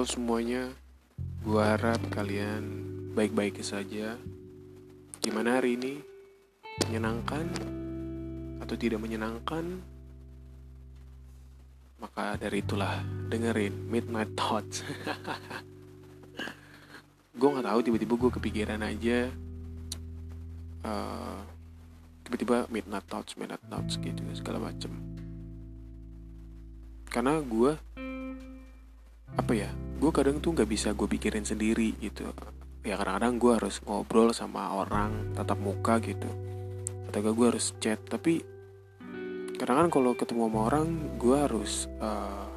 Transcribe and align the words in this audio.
Halo 0.00 0.16
semuanya, 0.16 0.72
gua 1.44 1.76
harap 1.76 2.00
kalian 2.08 2.64
baik-baik 3.12 3.60
saja. 3.60 4.16
Gimana 5.20 5.60
hari 5.60 5.76
ini? 5.76 6.00
Menyenangkan 6.88 7.44
atau 8.64 8.80
tidak 8.80 8.96
menyenangkan? 8.96 9.84
Maka 12.00 12.40
dari 12.40 12.64
itulah 12.64 13.04
dengerin 13.28 13.76
Midnight 13.92 14.32
Thoughts. 14.40 14.80
gue 17.36 17.48
nggak 17.52 17.68
tahu 17.68 17.80
tiba-tiba 17.84 18.14
gue 18.16 18.30
kepikiran 18.40 18.80
aja. 18.80 19.28
Uh, 20.80 21.44
tiba-tiba 22.24 22.64
Midnight 22.72 23.04
Thoughts, 23.04 23.36
Midnight 23.36 23.68
Thoughts 23.68 24.00
gitu 24.00 24.24
segala 24.32 24.64
macem. 24.64 24.96
Karena 27.12 27.36
gue 27.44 27.76
apa 29.36 29.52
ya 29.54 29.70
gue 30.00 30.08
kadang 30.16 30.40
tuh 30.40 30.56
nggak 30.56 30.64
bisa 30.64 30.96
gue 30.96 31.04
pikirin 31.04 31.44
sendiri 31.44 31.92
gitu. 32.00 32.32
Ya 32.80 32.96
kadang-kadang 32.96 33.36
gue 33.36 33.52
harus 33.60 33.84
ngobrol 33.84 34.32
sama 34.32 34.72
orang 34.72 35.36
tatap 35.36 35.60
muka 35.60 36.00
gitu. 36.00 36.24
Atau 37.04 37.20
gue 37.36 37.46
harus 37.52 37.76
chat. 37.84 38.00
Tapi 38.08 38.40
kadang-kadang 39.60 39.92
kalau 39.92 40.16
ketemu 40.16 40.48
sama 40.48 40.60
orang 40.72 40.88
gue 41.20 41.36
harus 41.36 41.84
uh, 42.00 42.48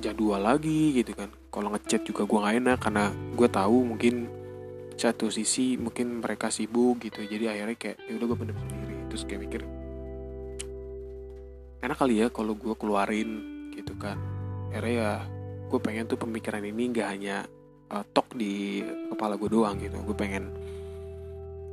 jadwal 0.00 0.40
lagi 0.40 0.96
gitu 0.96 1.12
kan. 1.12 1.28
Kalau 1.52 1.68
ngechat 1.76 2.08
juga 2.08 2.24
gue 2.24 2.38
gak 2.40 2.56
enak 2.56 2.78
karena 2.80 3.04
gue 3.36 3.48
tahu 3.52 3.78
mungkin 3.84 4.14
satu 4.96 5.28
sisi 5.28 5.76
mungkin 5.76 6.24
mereka 6.24 6.48
sibuk 6.48 7.04
gitu. 7.04 7.20
Jadi 7.20 7.52
akhirnya 7.52 7.76
kayak 7.76 8.00
ya 8.08 8.16
udah 8.16 8.26
gue 8.32 8.38
pendem 8.40 8.56
sendiri. 8.64 8.96
Terus 9.12 9.22
kayak 9.28 9.40
mikir 9.44 9.60
enak 11.84 11.96
kali 12.00 12.24
ya 12.24 12.32
kalau 12.32 12.56
gue 12.56 12.72
keluarin 12.80 13.30
gitu 13.76 13.92
kan. 14.00 14.16
Akhirnya 14.72 14.96
ya 14.96 15.12
gue 15.68 15.80
pengen 15.84 16.08
tuh 16.08 16.16
pemikiran 16.16 16.64
ini 16.64 16.90
nggak 16.96 17.08
hanya 17.08 17.44
uh, 17.92 18.04
tok 18.12 18.32
di 18.34 18.80
kepala 19.12 19.36
gue 19.36 19.48
doang 19.52 19.76
gitu. 19.76 20.00
Gue 20.00 20.16
pengen 20.16 20.48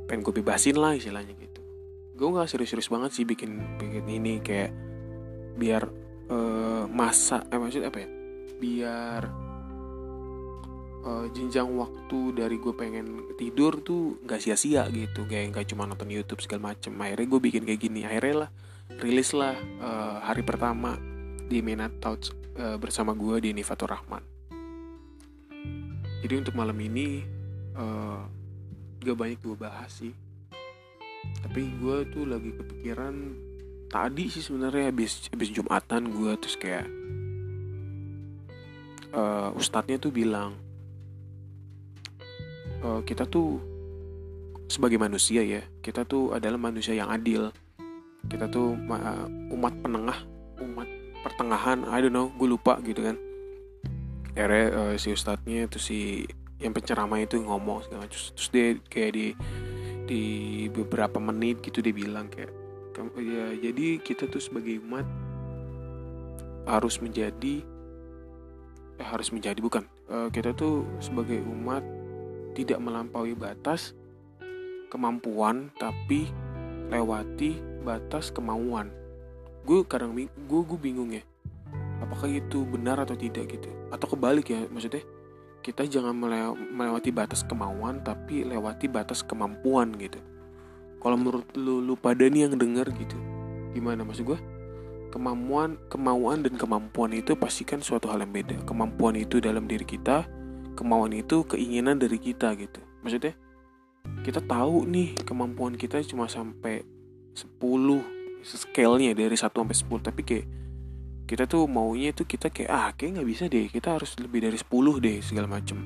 pengen 0.06 0.22
gue 0.22 0.34
bebasin 0.36 0.76
lah 0.76 0.92
istilahnya 0.94 1.32
gitu. 1.36 1.60
Gue 2.16 2.28
nggak 2.32 2.48
serius-serius 2.48 2.92
banget 2.92 3.10
sih 3.16 3.24
bikin 3.24 3.80
bikin 3.80 4.06
ini 4.08 4.40
kayak 4.44 4.72
biar 5.56 5.88
uh, 6.28 6.84
masa 6.88 7.44
eh 7.48 7.56
maksud 7.56 7.82
apa 7.84 7.98
ya? 8.04 8.08
Biar 8.56 9.22
uh, 11.04 11.26
jenjang 11.32 11.68
waktu 11.76 12.36
dari 12.36 12.56
gue 12.60 12.72
pengen 12.76 13.36
tidur 13.40 13.80
tuh 13.80 14.20
nggak 14.24 14.40
sia-sia 14.40 14.84
gitu. 14.92 15.24
Kayak 15.24 15.56
nggak 15.56 15.66
cuma 15.72 15.88
nonton 15.88 16.12
YouTube 16.12 16.44
segala 16.44 16.72
macem. 16.72 16.92
Akhirnya 17.00 17.26
gue 17.32 17.40
bikin 17.40 17.62
kayak 17.64 17.80
gini. 17.80 18.04
Akhirnya 18.04 18.46
lah 18.46 18.50
rilis 19.02 19.34
lah 19.34 19.56
uh, 19.82 20.22
hari 20.22 20.46
pertama 20.46 20.94
di 21.46 21.58
Minat 21.62 21.98
Thoughts 21.98 22.45
uh, 22.58 22.76
bersama 22.80 23.12
gue 23.12 23.48
di 23.48 23.50
Nifatur 23.52 23.92
Rahman. 23.92 24.24
Jadi 26.24 26.34
untuk 26.34 26.56
malam 26.58 26.76
ini 26.80 27.22
uh, 27.76 28.24
gak 29.04 29.16
banyak 29.16 29.38
gue 29.40 29.56
bahas 29.56 29.92
sih. 29.92 30.12
Tapi 31.42 31.60
gue 31.78 31.96
tuh 32.10 32.24
lagi 32.26 32.50
kepikiran 32.54 33.14
tadi 33.86 34.26
sih 34.30 34.42
sebenarnya 34.42 34.90
habis 34.90 35.30
habis 35.30 35.50
Jumatan 35.54 36.10
gue 36.10 36.32
terus 36.42 36.56
kayak 36.58 36.86
uh, 39.14 39.54
ustadznya 39.54 40.02
tuh 40.02 40.10
bilang 40.10 40.58
uh, 42.82 43.00
kita 43.06 43.24
tuh 43.30 43.62
sebagai 44.66 44.98
manusia 44.98 45.46
ya 45.46 45.62
kita 45.78 46.02
tuh 46.02 46.34
adalah 46.34 46.58
manusia 46.58 46.98
yang 46.98 47.06
adil 47.06 47.54
kita 48.26 48.50
tuh 48.50 48.74
uh, 48.90 49.26
umat 49.54 49.74
penengah 49.78 50.18
umat 50.58 50.95
pertengahan 51.26 51.82
I 51.90 51.98
don't 52.06 52.14
know 52.14 52.30
gue 52.38 52.46
lupa 52.46 52.78
gitu 52.86 53.02
kan. 53.02 53.18
Akhirnya 54.38 54.66
uh, 54.70 54.94
si 54.94 55.10
ustadznya 55.10 55.66
itu 55.66 55.78
si 55.82 55.98
yang 56.62 56.70
penceramah 56.72 57.18
itu 57.18 57.42
ngomong 57.42 57.82
segala 57.84 58.06
macam. 58.06 58.14
Terus 58.14 58.48
dia 58.54 58.66
kayak 58.86 59.10
di 59.12 59.26
di 60.06 60.22
beberapa 60.70 61.18
menit 61.18 61.58
gitu 61.66 61.82
dia 61.82 61.90
bilang 61.90 62.30
kayak 62.30 62.54
ya 63.20 63.52
jadi 63.58 64.00
kita 64.00 64.30
tuh 64.30 64.40
sebagai 64.40 64.80
umat 64.80 65.04
harus 66.64 67.02
menjadi 67.02 67.60
eh 68.96 69.06
harus 69.06 69.28
menjadi 69.28 69.60
bukan 69.60 69.84
uh, 70.08 70.32
kita 70.32 70.56
tuh 70.56 70.88
sebagai 71.04 71.44
umat 71.44 71.84
tidak 72.56 72.80
melampaui 72.80 73.36
batas 73.36 73.92
kemampuan 74.88 75.68
tapi 75.76 76.32
lewati 76.88 77.60
batas 77.84 78.32
kemauan 78.32 78.88
gue 79.66 79.82
kadang 79.84 80.14
gue 80.14 80.28
gue 80.62 80.78
bingung 80.78 81.10
ya. 81.10 81.26
Apakah 81.98 82.30
itu 82.30 82.62
benar 82.62 83.02
atau 83.02 83.18
tidak 83.18 83.50
gitu? 83.50 83.66
Atau 83.90 84.14
kebalik 84.14 84.46
ya 84.46 84.62
maksudnya 84.70 85.02
kita 85.66 85.82
jangan 85.90 86.14
melewati 86.70 87.10
batas 87.10 87.42
kemauan 87.42 87.98
tapi 88.06 88.46
lewati 88.46 88.86
batas 88.86 89.26
kemampuan 89.26 89.98
gitu. 89.98 90.22
Kalau 91.02 91.18
menurut 91.18 91.50
lu 91.58 91.82
lu 91.82 91.98
pada 91.98 92.22
nih 92.30 92.46
yang 92.46 92.54
denger 92.54 92.94
gitu 92.94 93.18
gimana? 93.74 94.06
Maksud 94.06 94.22
gue 94.22 94.38
kemampuan 95.10 95.74
kemauan 95.90 96.46
dan 96.46 96.54
kemampuan 96.54 97.10
itu 97.10 97.34
pasti 97.34 97.66
kan 97.66 97.82
suatu 97.82 98.06
hal 98.06 98.22
yang 98.22 98.30
beda. 98.30 98.62
Kemampuan 98.62 99.18
itu 99.18 99.42
dalam 99.42 99.66
diri 99.66 99.82
kita 99.82 100.22
kemauan 100.78 101.10
itu 101.10 101.42
keinginan 101.42 101.98
dari 101.98 102.22
kita 102.22 102.54
gitu. 102.54 102.78
Maksudnya 103.02 103.34
kita 104.22 104.38
tahu 104.46 104.86
nih 104.86 105.18
kemampuan 105.26 105.74
kita 105.74 105.98
cuma 106.06 106.30
sampai 106.30 106.86
10 107.34 108.15
scale-nya 108.44 109.16
dari 109.16 109.34
1 109.34 109.48
sampai 109.48 109.76
10 109.76 110.08
tapi 110.12 110.22
kayak 110.22 110.46
kita 111.26 111.50
tuh 111.50 111.66
maunya 111.66 112.14
itu 112.14 112.22
kita 112.22 112.54
kayak 112.54 112.70
ah 112.70 112.88
kayak 112.94 113.18
nggak 113.18 113.28
bisa 113.28 113.44
deh 113.50 113.66
kita 113.66 113.98
harus 113.98 114.14
lebih 114.22 114.46
dari 114.46 114.54
10 114.54 115.02
deh 115.02 115.18
segala 115.18 115.50
macem. 115.50 115.78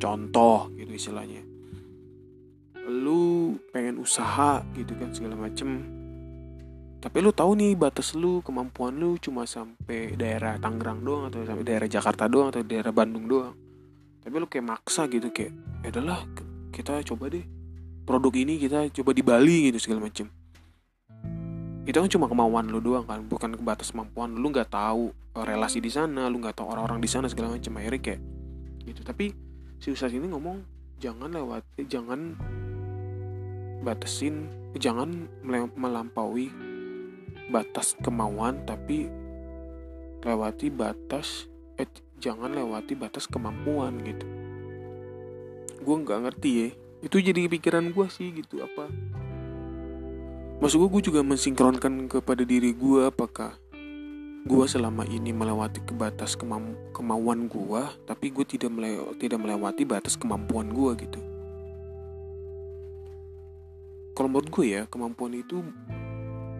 Contoh 0.00 0.72
gitu 0.72 0.92
istilahnya. 0.96 1.44
Lu 2.88 3.52
pengen 3.76 4.00
usaha 4.00 4.64
gitu 4.72 4.96
kan 4.96 5.12
segala 5.12 5.36
macem. 5.36 5.84
Tapi 6.96 7.16
lu 7.20 7.30
tahu 7.30 7.60
nih 7.60 7.76
batas 7.76 8.16
lu 8.16 8.40
kemampuan 8.40 8.96
lu 8.96 9.20
cuma 9.20 9.44
sampai 9.44 10.16
daerah 10.16 10.56
Tangerang 10.56 11.04
doang 11.04 11.28
atau 11.28 11.44
sampai 11.44 11.62
daerah 11.62 11.86
Jakarta 11.86 12.24
doang 12.24 12.48
atau 12.48 12.64
daerah 12.64 12.90
Bandung 12.90 13.28
doang. 13.28 13.52
Tapi 14.24 14.32
lu 14.32 14.48
kayak 14.48 14.64
maksa 14.64 15.04
gitu 15.12 15.28
kayak 15.28 15.52
ya 15.84 15.92
adalah 15.92 16.24
kita 16.72 17.04
coba 17.04 17.28
deh. 17.28 17.44
Produk 18.08 18.32
ini 18.32 18.56
kita 18.56 18.88
coba 18.96 19.10
di 19.12 19.20
Bali 19.20 19.68
gitu 19.68 19.76
segala 19.82 20.08
macem 20.08 20.35
itu 21.86 21.94
kan 22.02 22.10
cuma 22.10 22.26
kemauan 22.26 22.66
lu 22.66 22.82
doang 22.82 23.06
kan 23.06 23.22
bukan 23.22 23.54
batas 23.62 23.94
kemampuan 23.94 24.34
lu 24.34 24.50
nggak 24.50 24.74
tahu 24.74 25.14
eh, 25.38 25.44
relasi 25.46 25.78
di 25.78 25.86
sana 25.86 26.26
lu 26.26 26.42
nggak 26.42 26.58
tahu 26.58 26.66
orang-orang 26.74 26.98
di 26.98 27.06
sana 27.06 27.30
segala 27.30 27.54
macam. 27.54 27.78
Akhirnya 27.78 28.02
kayak 28.02 28.20
gitu. 28.90 29.00
Tapi 29.06 29.30
si 29.78 29.94
ustadz 29.94 30.18
ini 30.18 30.26
ngomong 30.26 30.66
jangan 30.98 31.30
lewat 31.30 31.62
jangan 31.86 32.34
batasin 33.86 34.50
jangan 34.74 35.30
melampaui 35.78 36.50
batas 37.54 37.94
kemauan 38.02 38.66
tapi 38.66 39.06
lewati 40.26 40.74
batas 40.74 41.46
eh 41.78 41.86
jangan 42.18 42.50
lewati 42.50 42.98
batas 42.98 43.30
kemampuan 43.30 44.02
gitu. 44.02 44.26
Gue 45.86 45.96
nggak 46.02 46.18
ngerti 46.18 46.50
ya. 46.50 46.68
Itu 47.06 47.22
jadi 47.22 47.46
pikiran 47.46 47.94
gue 47.94 48.10
sih 48.10 48.34
gitu 48.34 48.58
apa 48.58 48.90
Maksud 50.56 50.80
gue, 50.80 50.88
gue 50.88 51.02
juga 51.12 51.20
mensinkronkan 51.20 52.08
kepada 52.08 52.40
diri 52.40 52.72
gue 52.72 53.12
apakah 53.12 53.60
gue 54.48 54.64
selama 54.64 55.04
ini 55.04 55.28
melewati 55.28 55.84
ke 55.84 55.92
batas 55.92 56.32
kemauan 56.96 57.44
gue, 57.44 57.82
tapi 58.08 58.32
gue 58.32 58.40
tidak 58.48 58.72
melew 58.72 59.12
tidak 59.20 59.36
melewati 59.36 59.84
batas 59.84 60.16
kemampuan 60.16 60.72
gue 60.72 60.92
gitu. 61.04 61.20
Kalau 64.16 64.32
menurut 64.32 64.48
gue 64.48 64.80
ya, 64.80 64.82
kemampuan 64.88 65.36
itu 65.36 65.60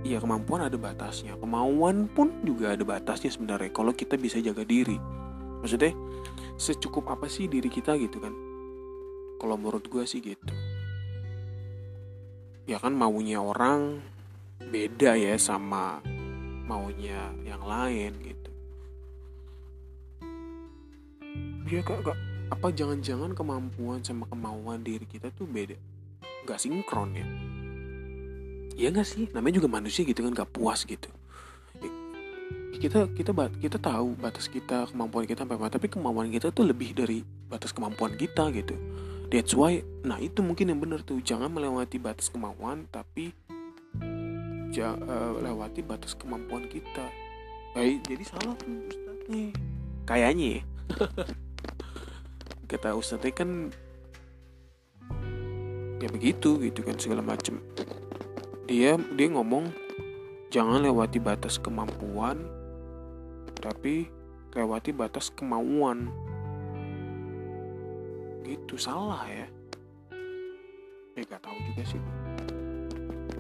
ya 0.05 0.21
kemampuan 0.21 0.69
ada 0.69 0.77
batasnya, 0.77 1.33
kemauan 1.41 2.05
pun 2.13 2.37
juga 2.45 2.77
ada 2.77 2.85
batasnya 2.85 3.33
sebenarnya. 3.33 3.73
Kalau 3.73 3.97
kita 3.97 4.21
bisa 4.21 4.45
jaga 4.45 4.61
diri, 4.61 5.01
maksudnya 5.65 5.97
secukup 6.61 7.09
apa 7.09 7.33
sih 7.33 7.49
diri 7.49 7.73
kita 7.73 7.97
gitu 7.97 8.21
kan? 8.21 8.37
Kalau 9.41 9.57
menurut 9.57 9.89
gue 9.89 10.05
sih 10.05 10.21
gitu 10.21 10.66
ya 12.67 12.83
kan 12.83 12.91
maunya 12.91 13.39
orang 13.39 14.03
beda 14.59 15.15
ya 15.15 15.39
sama 15.39 16.03
maunya 16.67 17.31
yang 17.47 17.63
lain 17.63 18.11
gitu. 18.27 18.51
Ya 21.71 21.83
kak, 21.83 22.03
kak. 22.03 22.19
Apa 22.51 22.71
jangan-jangan 22.75 23.35
kemampuan 23.35 24.03
sama 24.03 24.27
kemauan 24.27 24.83
diri 24.83 25.07
kita 25.07 25.31
tuh 25.35 25.47
beda? 25.47 25.79
Nggak 26.47 26.59
sinkron 26.59 27.11
ya? 27.15 27.27
Ya 28.75 28.91
nggak 28.91 29.07
sih? 29.07 29.31
Namanya 29.31 29.63
juga 29.63 29.71
manusia 29.71 30.03
gitu 30.03 30.27
kan 30.27 30.35
nggak 30.35 30.51
puas 30.51 30.83
gitu. 30.87 31.11
Ya, 31.79 31.91
kita 32.83 33.11
kita 33.15 33.31
kita 33.63 33.79
tahu 33.79 34.19
batas 34.19 34.51
kita 34.51 34.91
kemampuan 34.91 35.27
kita 35.27 35.47
sampai 35.47 35.59
mana 35.59 35.71
tapi 35.71 35.87
kemampuan 35.87 36.31
kita 36.35 36.51
tuh 36.51 36.67
lebih 36.67 36.99
dari 36.99 37.23
batas 37.47 37.71
kemampuan 37.71 38.19
kita 38.19 38.51
gitu 38.51 38.75
that's 39.31 39.53
why 39.53 39.83
nah 40.07 40.19
itu 40.23 40.41
mungkin 40.43 40.71
yang 40.71 40.81
benar 40.81 41.03
tuh. 41.03 41.19
Jangan 41.21 41.51
melewati 41.51 41.99
batas 41.99 42.31
kemauan 42.31 42.87
tapi 42.91 43.35
ja, 44.75 44.93
uh, 44.93 45.41
lewati 45.41 45.81
batas 45.81 46.13
kemampuan 46.19 46.69
kita. 46.69 47.09
Baik, 47.73 48.05
jadi 48.09 48.25
salah 48.25 48.55
tuh 48.57 48.73
ustadznya 48.89 49.53
kayaknya 50.09 50.47
ya. 50.49 50.63
kata 52.71 52.99
ustadznya 52.99 53.33
kan 53.33 53.51
ya 56.03 56.09
begitu 56.11 56.61
gitu 56.61 56.81
kan 56.85 56.97
segala 56.99 57.23
macem. 57.23 57.63
Dia 58.67 58.99
dia 59.15 59.29
ngomong 59.31 59.71
jangan 60.51 60.83
lewati 60.83 61.19
batas 61.19 61.59
kemampuan 61.59 62.43
tapi 63.59 64.09
lewati 64.55 64.95
batas 64.95 65.29
kemauan 65.35 66.09
gitu 68.47 68.79
salah 68.79 69.27
ya. 69.27 69.47
Ya 71.19 71.23
gak 71.27 71.43
tahu 71.43 71.59
juga 71.73 71.83
sih. 71.83 72.03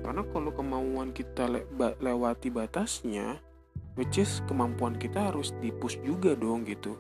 Karena 0.03 0.23
kalau 0.35 0.51
kemauan 0.51 1.15
kita 1.15 1.47
le 1.51 1.67
lewati 2.03 2.51
batasnya 2.51 3.39
which 3.95 4.21
is 4.21 4.45
kemampuan 4.47 4.95
kita 4.99 5.33
harus 5.33 5.55
dipus 5.63 5.99
juga 6.03 6.35
dong 6.35 6.67
gitu. 6.67 6.95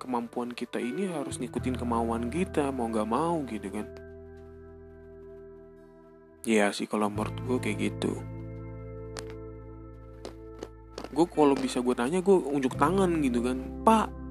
Kemampuan 0.00 0.50
kita 0.50 0.82
ini 0.82 1.06
harus 1.06 1.38
ngikutin 1.38 1.78
kemauan 1.78 2.26
kita 2.26 2.74
mau 2.74 2.90
nggak 2.90 3.06
mau 3.06 3.38
gitu 3.46 3.68
kan. 3.70 3.86
Iya 6.42 6.74
sih 6.74 6.90
kalau 6.90 7.06
menurut 7.06 7.38
gue 7.46 7.58
kayak 7.62 7.78
gitu. 7.78 8.18
Gue 11.14 11.26
kalau 11.30 11.54
bisa 11.54 11.78
gue 11.78 11.94
tanya 11.94 12.18
gue 12.18 12.34
unjuk 12.34 12.74
tangan 12.74 13.22
gitu 13.22 13.46
kan. 13.46 13.62
Pak 13.86 14.21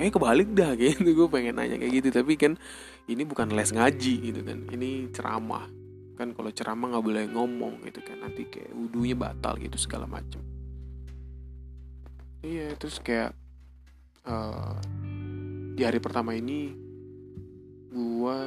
kayak 0.00 0.16
kebalik 0.16 0.48
dah 0.56 0.72
gitu. 0.80 1.04
Gue 1.12 1.28
pengen 1.28 1.60
nanya 1.60 1.76
kayak 1.76 1.92
gitu. 2.00 2.08
Tapi 2.08 2.32
kan 2.40 2.56
ini 3.04 3.22
bukan 3.28 3.52
les 3.52 3.68
ngaji 3.68 4.14
gitu 4.32 4.40
kan. 4.40 4.58
Ini 4.72 5.12
ceramah. 5.12 5.68
Kan 6.16 6.32
kalau 6.32 6.48
ceramah 6.48 6.96
nggak 6.96 7.04
boleh 7.04 7.24
ngomong 7.28 7.84
gitu 7.84 8.00
kan. 8.00 8.24
Nanti 8.24 8.48
kayak 8.48 8.72
wudhunya 8.72 9.14
batal 9.14 9.60
gitu 9.60 9.76
segala 9.76 10.08
macem. 10.08 10.40
Iya 12.40 12.72
terus 12.80 12.96
kayak 13.04 13.36
uh, 14.24 14.80
di 15.76 15.84
hari 15.84 16.00
pertama 16.00 16.32
ini 16.32 16.72
gue 17.92 18.38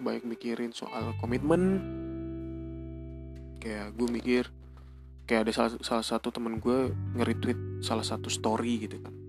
banyak 0.00 0.24
mikirin 0.24 0.72
soal 0.72 1.12
komitmen. 1.20 1.84
Kayak 3.60 3.94
gue 3.94 4.08
mikir 4.10 4.44
kayak 5.28 5.46
ada 5.46 5.52
salah, 5.54 5.72
salah 5.84 6.02
satu 6.02 6.34
temen 6.34 6.58
gue 6.58 6.90
nge-retweet 7.14 7.78
salah 7.78 8.02
satu 8.02 8.26
story 8.26 8.90
gitu 8.90 8.98
kan 8.98 9.21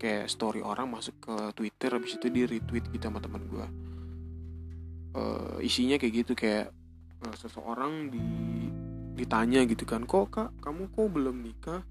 kayak 0.00 0.32
story 0.32 0.64
orang 0.64 0.88
masuk 0.88 1.20
ke 1.20 1.36
Twitter 1.52 1.92
habis 1.92 2.16
itu 2.16 2.32
di 2.32 2.48
retweet 2.48 2.88
gitu 2.88 3.04
sama 3.04 3.20
temen 3.20 3.44
gue 3.46 3.66
uh, 5.14 5.56
isinya 5.62 5.98
kayak 5.98 6.14
gitu 6.24 6.32
kayak 6.38 6.70
uh, 7.24 7.34
seseorang 7.36 8.10
di 8.10 8.24
ditanya 9.18 9.66
gitu 9.68 9.84
kan 9.84 10.06
kok 10.08 10.32
kak 10.32 10.50
kamu 10.64 10.88
kok 10.96 11.08
belum 11.12 11.36
nikah? 11.44 11.82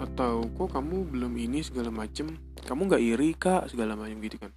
Atau 0.00 0.48
kok 0.56 0.72
kamu 0.72 1.12
belum 1.12 1.32
ini 1.36 1.60
segala 1.60 1.92
macem? 1.92 2.36
Kamu 2.64 2.88
nggak 2.88 3.04
iri 3.04 3.36
kak? 3.36 3.68
segala 3.68 3.96
macam 3.96 4.16
gitu 4.20 4.36
kan. 4.40 4.52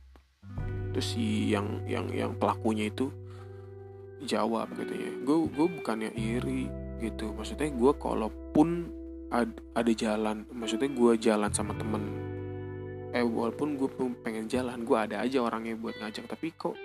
Terus 0.92 1.08
si 1.16 1.52
yang 1.52 1.84
yang 1.88 2.12
yang 2.12 2.31
pelakunya 2.36 2.92
itu 2.92 3.12
jawab 4.24 4.72
gitu 4.80 4.96
ya 4.96 5.12
gue 5.24 5.38
gue 5.52 5.68
bukannya 5.80 6.12
iri 6.16 6.68
gitu. 7.00 7.31
Maksudnya 7.36 7.72
gue 7.72 7.92
kalaupun 7.96 8.92
ad, 9.34 9.50
ada 9.74 9.92
jalan. 9.92 10.46
Maksudnya 10.54 10.94
gue 10.94 11.14
jalan 11.18 11.50
sama 11.50 11.74
temen. 11.74 12.04
Eh 13.14 13.26
walaupun 13.26 13.76
gue 13.76 13.90
pengen 14.22 14.46
jalan 14.46 14.86
gue 14.86 14.98
ada 14.98 15.26
aja 15.26 15.42
orangnya 15.42 15.74
buat 15.74 15.98
ngajak. 15.98 16.30
Tapi 16.30 16.54
kok 16.54 16.78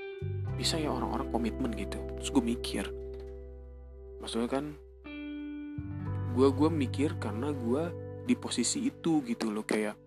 bisa 0.56 0.80
ya 0.80 0.88
orang-orang 0.90 1.28
komitmen 1.28 1.70
gitu? 1.76 2.00
Terus 2.18 2.30
gue 2.32 2.44
mikir. 2.44 2.84
Maksudnya 4.18 4.48
kan 4.48 4.64
gue 6.32 6.48
gue 6.48 6.70
mikir 6.72 7.20
karena 7.20 7.52
gue 7.52 7.82
di 8.24 8.34
posisi 8.34 8.88
itu 8.88 9.20
gitu 9.28 9.52
loh. 9.52 9.68
Kayak 9.68 10.00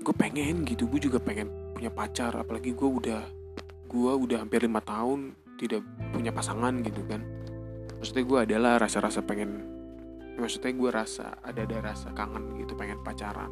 gue 0.00 0.14
pengen 0.14 0.62
gitu. 0.62 0.86
Gue 0.86 1.02
juga 1.02 1.18
pengen 1.18 1.74
punya 1.74 1.90
pacar. 1.90 2.30
Apalagi 2.38 2.70
gue 2.70 2.88
udah 2.88 3.22
gue 3.86 4.12
udah 4.14 4.38
hampir 4.46 4.62
lima 4.62 4.78
tahun 4.82 5.34
tidak 5.58 5.82
punya 6.14 6.30
pasangan 6.30 6.82
gitu 6.86 7.02
kan. 7.10 7.22
Maksudnya 7.98 8.24
gue 8.26 8.38
adalah 8.46 8.72
rasa-rasa 8.78 9.24
pengen 9.24 9.75
maksudnya 10.36 10.72
gue 10.72 10.90
rasa 10.92 11.40
ada 11.40 11.64
ada 11.64 11.92
rasa 11.92 12.12
kangen 12.12 12.60
gitu 12.60 12.76
pengen 12.76 13.00
pacaran. 13.00 13.48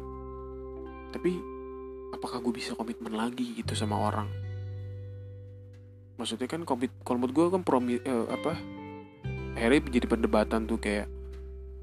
Tapi 1.09 1.31
apakah 2.13 2.39
gue 2.39 2.53
bisa 2.53 2.77
komitmen 2.77 3.13
lagi 3.17 3.57
gitu 3.57 3.73
sama 3.73 3.99
orang? 3.99 4.29
Maksudnya 6.15 6.47
kan 6.47 6.63
komit 6.63 6.95
kalau 7.03 7.19
menurut 7.19 7.35
gue 7.35 7.45
kan 7.59 7.61
promi 7.67 7.99
eh, 7.99 8.25
apa 8.31 8.55
akhirnya 9.55 9.81
menjadi 9.87 10.07
perdebatan 10.07 10.61
tuh 10.67 10.79
kayak 10.79 11.07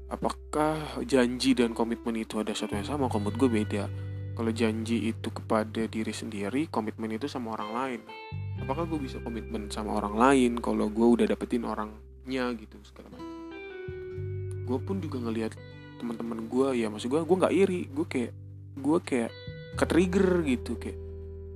apakah 0.09 1.01
janji 1.05 1.53
dan 1.53 1.73
komitmen 1.77 2.17
itu 2.17 2.41
ada 2.41 2.53
satu 2.53 2.73
yang 2.73 2.85
sama? 2.85 3.05
Kalau 3.09 3.29
menurut 3.29 3.37
gue 3.37 3.49
beda. 3.61 3.85
Kalau 4.33 4.49
janji 4.49 5.13
itu 5.13 5.29
kepada 5.29 5.85
diri 5.85 6.09
sendiri 6.09 6.65
komitmen 6.65 7.13
itu 7.13 7.29
sama 7.29 7.53
orang 7.53 7.69
lain. 7.77 8.01
Apakah 8.65 8.89
gue 8.89 8.97
bisa 8.97 9.21
komitmen 9.21 9.69
sama 9.69 10.01
orang 10.01 10.17
lain 10.17 10.57
kalau 10.57 10.89
gue 10.89 11.05
udah 11.05 11.29
dapetin 11.29 11.61
orangnya 11.69 12.49
gitu 12.57 12.81
segala 12.81 13.12
gue 14.63 14.77
pun 14.79 14.97
juga 15.03 15.19
ngelihat 15.19 15.53
teman-teman 15.99 16.47
gue 16.51 16.83
ya 16.83 16.87
maksud 16.91 17.07
gue 17.11 17.21
gue 17.21 17.37
nggak 17.37 17.55
iri. 17.55 17.81
Gue 17.91 18.05
kayak 18.07 18.31
gue 18.79 18.97
kayak 19.03 19.31
ke 19.73 19.85
trigger 19.89 20.41
gitu 20.45 20.77
kayak 20.77 20.97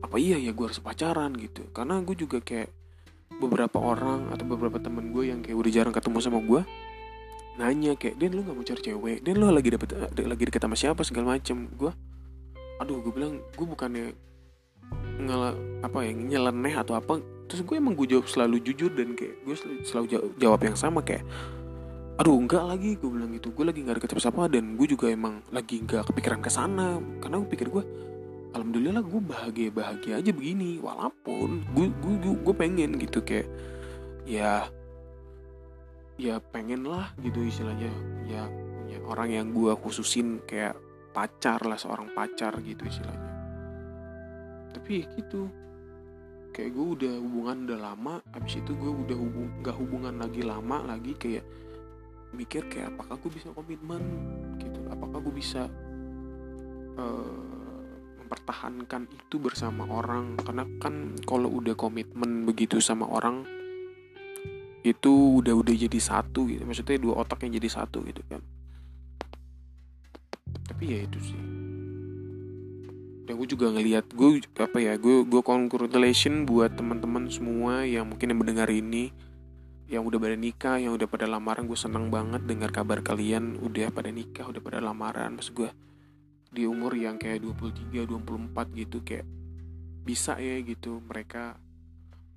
apa 0.06 0.15
iya 0.21 0.38
ya 0.38 0.51
gue 0.54 0.65
harus 0.65 0.80
pacaran 0.80 1.33
gitu. 1.36 1.65
Karena 1.74 2.00
gue 2.04 2.15
juga 2.15 2.39
kayak 2.39 2.69
beberapa 3.38 3.77
orang 3.77 4.31
atau 4.33 4.45
beberapa 4.48 4.81
temen 4.81 5.12
gue 5.13 5.30
yang 5.30 5.39
kayak 5.44 5.57
udah 5.57 5.71
jarang 5.71 5.94
ketemu 5.94 6.18
sama 6.24 6.39
gue 6.42 6.62
nanya 7.57 7.98
kayak 7.98 8.21
Den 8.21 8.38
lu 8.38 8.45
nggak 8.45 8.56
mau 8.56 8.65
cari 8.65 8.81
cewek? 8.86 9.18
Den 9.25 9.36
lu 9.42 9.50
lagi 9.50 9.69
dapet 9.74 9.89
lagi 10.13 10.44
deket 10.45 10.62
sama 10.62 10.77
siapa? 10.77 11.01
segala 11.01 11.38
macem. 11.38 11.68
Gue 11.74 11.92
aduh 12.77 13.01
gue 13.01 13.12
bilang 13.12 13.42
gue 13.57 13.65
bukannya 13.65 14.13
ngel 15.18 15.42
apa 15.81 15.98
ya 16.06 16.13
nyeleneh 16.13 16.77
atau 16.77 16.94
apa? 16.94 17.18
Terus 17.50 17.65
gue 17.65 17.75
emang 17.75 17.98
gue 17.98 18.06
jawab 18.06 18.30
selalu 18.30 18.62
jujur 18.62 18.94
dan 18.94 19.18
kayak 19.18 19.42
gue 19.42 19.56
selalu 19.83 20.38
jawab 20.38 20.62
yang 20.62 20.77
sama 20.77 21.01
kayak 21.01 21.25
aduh 22.17 22.33
enggak 22.33 22.65
lagi 22.65 22.97
gue 22.97 23.09
bilang 23.09 23.29
gitu. 23.37 23.53
Gue 23.53 23.69
lagi 23.69 23.85
nggak 23.85 24.01
deket 24.01 24.17
siapa 24.17 24.49
dan 24.49 24.73
gue 24.73 24.87
juga 24.89 25.13
emang 25.13 25.45
lagi 25.53 25.85
nggak 25.85 26.09
kepikiran 26.09 26.41
ke 26.41 26.49
sana. 26.49 26.97
Karena 27.21 27.37
gue 27.41 27.49
pikir 27.53 27.69
gue 27.69 27.83
alhamdulillah 28.57 29.05
gue 29.05 29.21
bahagia 29.21 29.69
bahagia 29.69 30.17
aja 30.17 30.33
begini 30.33 30.81
walaupun 30.81 31.61
gue 31.77 31.87
gue 31.93 32.33
gue, 32.41 32.55
pengen 32.57 32.97
gitu. 32.97 33.21
Kayak 33.21 33.47
ya 34.25 34.65
ya 36.17 36.41
pengen 36.41 36.89
lah 36.89 37.13
gitu 37.21 37.45
istilahnya. 37.45 37.93
Ya 38.25 38.50
punya 38.50 38.97
orang 39.05 39.29
yang 39.29 39.47
gue 39.53 39.77
khususin 39.77 40.41
kayak 40.50 40.74
pacar 41.13 41.62
lah 41.69 41.77
seorang 41.77 42.09
pacar 42.17 42.57
gitu 42.65 42.81
istilahnya. 42.81 43.29
Tapi 44.74 45.05
ya 45.05 45.07
gitu. 45.21 45.45
Kayak 46.50 46.74
gue 46.74 46.86
udah 46.97 47.13
hubungan 47.21 47.69
udah 47.69 47.79
lama 47.93 48.13
abis 48.33 48.57
itu 48.57 48.74
gue 48.74 48.89
udah 48.89 49.13
hubung 49.13 49.62
gak 49.62 49.77
hubungan 49.77 50.17
lagi 50.17 50.41
lama 50.41 50.81
lagi 50.81 51.13
kayak 51.13 51.45
mikir 52.36 52.67
kayak 52.67 52.96
apakah 52.96 53.15
gue 53.19 53.31
bisa 53.31 53.48
komitmen? 53.55 54.01
Gitu. 54.60 54.79
Apakah 54.91 55.19
gue 55.24 55.34
bisa 55.36 55.72
uh, 56.98 57.84
mempertahankan 58.24 59.07
itu 59.07 59.36
bersama 59.39 59.88
orang? 59.88 60.36
Karena 60.41 60.67
kan 60.81 61.15
kalau 61.24 61.48
udah 61.51 61.75
komitmen 61.77 62.43
begitu 62.43 62.84
sama 62.84 63.07
orang 63.07 63.48
itu 64.88 65.43
udah 65.43 65.53
udah 65.55 65.75
jadi 65.75 66.00
satu 66.00 66.48
gitu. 66.48 66.63
Maksudnya 66.63 67.00
dua 67.00 67.24
otak 67.24 67.43
yang 67.43 67.60
jadi 67.60 67.69
satu 67.72 68.03
gitu 68.07 68.24
kan. 68.27 68.41
Tapi 70.67 70.84
ya 70.84 71.00
itu 71.03 71.19
sih. 71.19 71.41
Dan 73.27 73.36
gue 73.36 73.48
juga 73.48 73.67
ngelihat 73.75 74.07
gue 74.15 74.39
apa 74.55 74.79
ya 74.79 74.96
gue 74.96 75.27
gue 75.27 75.41
congratulation 75.43 76.48
buat 76.48 76.79
teman-teman 76.79 77.27
semua 77.27 77.84
yang 77.84 78.07
mungkin 78.07 78.31
yang 78.31 78.39
mendengar 78.39 78.72
ini 78.72 79.12
yang 79.88 80.03
udah 80.03 80.20
pada 80.20 80.36
nikah 80.36 80.75
yang 80.79 80.94
udah 81.00 81.08
pada 81.08 81.25
lamaran 81.25 81.63
gue 81.63 81.79
senang 81.79 82.12
banget 82.12 82.44
dengar 82.44 82.75
kabar 82.75 83.00
kalian 83.00 83.56
udah 83.63 83.88
pada 83.91 84.12
nikah 84.12 84.46
udah 84.48 84.62
pada 84.62 84.79
lamaran. 84.84 85.39
Maksud 85.39 85.53
gue 85.56 85.70
di 86.51 86.63
umur 86.67 86.96
yang 86.96 87.15
kayak 87.20 87.44
23 87.44 88.08
24 88.08 88.79
gitu 88.79 89.03
kayak 89.03 89.27
bisa 90.08 90.39
ya 90.39 90.63
gitu 90.63 91.03
mereka 91.03 91.60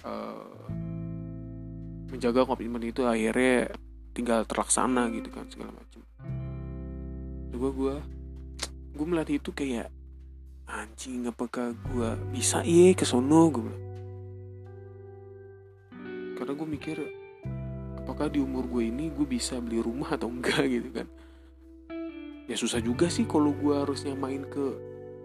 uh, 0.02 0.50
menjaga 2.10 2.42
komitmen 2.42 2.90
itu 2.90 3.06
akhirnya 3.06 3.70
tinggal 4.10 4.42
terlaksana 4.42 5.06
gitu 5.14 5.30
kan 5.30 5.46
segala 5.46 5.70
macam 5.70 6.02
gue 7.54 7.70
gue 7.70 7.94
gue 8.98 9.06
melihat 9.06 9.30
itu 9.30 9.50
kayak 9.54 9.94
anjing 10.70 11.26
apakah 11.26 11.74
gue 11.74 12.10
bisa 12.30 12.62
iya 12.62 12.94
ke 12.94 13.02
sono? 13.02 13.50
Gue 13.50 13.74
karena 16.38 16.52
gue 16.56 16.68
mikir 16.72 16.96
apakah 18.10 18.26
di 18.26 18.42
umur 18.42 18.66
gue 18.66 18.90
ini 18.90 19.06
gue 19.14 19.22
bisa 19.22 19.62
beli 19.62 19.78
rumah 19.78 20.18
atau 20.18 20.26
enggak 20.26 20.66
gitu 20.66 20.90
kan? 20.90 21.06
Ya 22.50 22.58
susah 22.58 22.82
juga 22.82 23.06
sih 23.06 23.22
kalau 23.22 23.54
gue 23.54 23.70
harus 23.70 24.02
nyamain 24.02 24.42
ke 24.50 24.74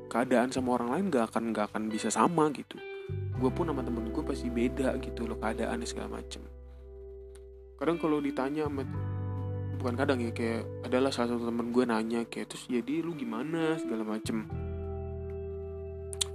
keadaan 0.05 0.53
sama 0.53 0.77
orang 0.77 0.93
lain 0.93 1.05
gak 1.09 1.33
akan 1.33 1.49
gak 1.49 1.73
akan 1.73 1.89
bisa 1.89 2.13
sama 2.13 2.45
gitu. 2.53 2.77
Gue 3.41 3.49
pun 3.49 3.65
sama 3.65 3.81
temen 3.81 4.13
gue 4.13 4.21
pasti 4.21 4.53
beda 4.53 5.01
gitu 5.01 5.25
loh 5.25 5.33
keadaannya 5.41 5.87
segala 5.89 6.21
macem. 6.21 6.45
Kadang 7.81 7.97
kalau 7.97 8.21
ditanya 8.21 8.69
sama 8.69 8.85
bukan 9.81 9.95
kadang 9.97 10.21
ya 10.21 10.29
kayak 10.29 10.85
adalah 10.85 11.09
salah 11.09 11.33
satu 11.33 11.49
temen 11.49 11.73
gue 11.73 11.89
nanya 11.89 12.21
kayak 12.29 12.53
terus 12.53 12.69
jadi 12.69 13.01
lu 13.01 13.17
gimana? 13.17 13.81
segala 13.81 14.05
macem. 14.05 14.45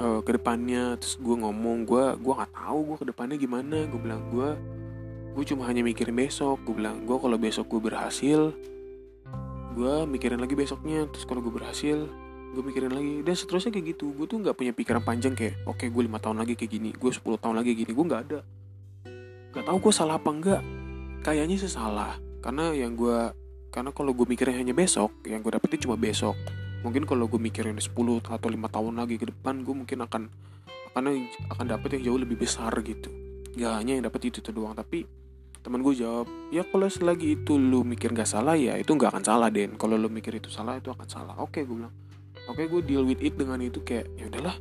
Uh, 0.02 0.18
ke 0.26 0.34
depannya 0.34 0.98
terus 0.98 1.14
gue 1.14 1.36
ngomong 1.46 1.86
gue 1.86 2.04
gue 2.18 2.32
nggak 2.34 2.58
tahu 2.58 2.78
gue 2.90 2.96
ke 2.98 3.06
depannya 3.14 3.38
gimana. 3.38 3.86
Gue 3.86 4.00
bilang 4.02 4.26
gue 4.34 4.79
gue 5.30 5.44
cuma 5.46 5.66
hanya 5.70 5.80
mikirin 5.86 6.14
besok. 6.16 6.62
Gue 6.66 6.78
bilang 6.80 7.06
gue 7.06 7.16
kalau 7.16 7.36
besok 7.38 7.66
gue 7.70 7.80
berhasil 7.90 8.52
gue 9.70 9.94
mikirin 10.06 10.42
lagi 10.42 10.54
besoknya. 10.58 11.06
Terus 11.10 11.24
kalau 11.26 11.40
gue 11.40 11.52
berhasil 11.54 12.08
gue 12.50 12.62
mikirin 12.62 12.92
lagi. 12.92 13.22
Dan 13.22 13.34
seterusnya 13.34 13.70
kayak 13.70 13.96
gitu. 13.96 14.12
Gue 14.14 14.26
tuh 14.26 14.42
nggak 14.42 14.56
punya 14.56 14.72
pikiran 14.74 15.02
panjang 15.02 15.34
kayak 15.38 15.62
oke 15.64 15.78
okay, 15.78 15.88
gue 15.88 16.02
lima 16.02 16.18
tahun 16.18 16.42
lagi 16.42 16.58
kayak 16.58 16.70
gini 16.70 16.90
gue 16.94 17.10
10 17.10 17.22
tahun 17.38 17.54
lagi 17.54 17.70
gini. 17.74 17.90
Gue 17.94 18.04
nggak 18.06 18.22
ada. 18.30 18.40
Nggak 19.50 19.64
tahu 19.66 19.76
gue 19.82 19.92
salah 19.94 20.16
apa 20.18 20.30
enggak 20.30 20.62
kayaknya 21.22 21.56
sih 21.60 21.70
salah. 21.70 22.18
Karena 22.40 22.72
yang 22.74 22.96
gue 22.96 23.32
karena 23.70 23.94
kalau 23.94 24.10
gue 24.10 24.26
mikirin 24.26 24.58
hanya 24.58 24.74
besok 24.74 25.14
yang 25.28 25.44
gue 25.46 25.52
dapetin 25.54 25.78
cuma 25.86 25.94
besok. 25.94 26.34
Mungkin 26.80 27.04
kalau 27.04 27.28
gue 27.28 27.36
mikirin 27.36 27.76
10 27.76 27.92
atau 28.24 28.48
lima 28.48 28.66
tahun 28.72 28.98
lagi 28.98 29.20
ke 29.20 29.28
depan 29.30 29.62
gue 29.62 29.74
mungkin 29.76 30.00
akan 30.00 30.22
akan 30.90 31.04
akan 31.54 31.66
dapet 31.70 32.00
yang 32.00 32.10
jauh 32.10 32.18
lebih 32.18 32.40
besar 32.40 32.72
gitu. 32.82 33.12
Gak 33.54 33.82
hanya 33.82 33.98
yang 33.98 34.04
dapet 34.06 34.30
itu, 34.30 34.42
itu 34.42 34.50
doang. 34.50 34.74
Tapi 34.74 35.06
teman 35.60 35.84
gue 35.84 35.92
jawab 35.92 36.24
ya 36.48 36.64
kalau 36.64 36.88
selagi 36.88 37.36
itu 37.36 37.60
lu 37.60 37.84
mikir 37.84 38.16
gak 38.16 38.28
salah 38.28 38.56
ya 38.56 38.80
itu 38.80 38.96
gak 38.96 39.12
akan 39.12 39.24
salah 39.24 39.48
den. 39.52 39.76
Kalau 39.76 40.00
lu 40.00 40.08
mikir 40.08 40.32
itu 40.40 40.48
salah 40.48 40.80
itu 40.80 40.88
akan 40.88 41.06
salah. 41.06 41.34
Oke 41.40 41.64
gue 41.68 41.76
bilang. 41.76 41.92
Oke 42.48 42.66
gue 42.66 42.80
deal 42.80 43.04
with 43.04 43.20
it 43.20 43.36
dengan 43.36 43.60
itu 43.60 43.84
kayak 43.84 44.08
ya 44.16 44.26
udahlah 44.32 44.56